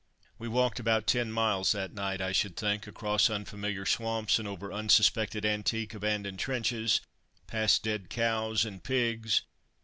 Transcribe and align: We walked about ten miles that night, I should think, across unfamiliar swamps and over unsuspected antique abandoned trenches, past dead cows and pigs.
We 0.39 0.47
walked 0.47 0.79
about 0.79 1.05
ten 1.05 1.31
miles 1.31 1.73
that 1.73 1.93
night, 1.93 2.21
I 2.21 2.31
should 2.31 2.55
think, 2.57 2.87
across 2.87 3.29
unfamiliar 3.29 3.85
swamps 3.85 4.39
and 4.39 4.47
over 4.47 4.73
unsuspected 4.73 5.45
antique 5.45 5.93
abandoned 5.93 6.39
trenches, 6.39 7.01
past 7.45 7.83
dead 7.83 8.09
cows 8.09 8.65
and 8.65 8.83
pigs. 8.83 9.43